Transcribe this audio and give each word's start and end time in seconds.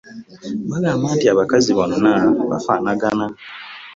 Bagamba 0.71 1.07
nti 1.15 1.25
abakazi 1.33 1.71
bonna 1.77 2.13
bafaanagana. 2.49 3.25